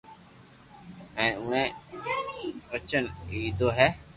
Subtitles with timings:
[1.17, 1.33] ھين
[1.91, 3.87] اوڻي ئچن ليدو ھي